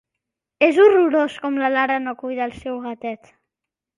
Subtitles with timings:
[0.67, 3.33] És horrorós com la Lara no cuida el seu gatet.